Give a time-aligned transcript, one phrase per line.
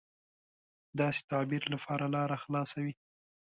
[0.99, 2.93] داسې تعبیر لپاره لاره خلاصه وي.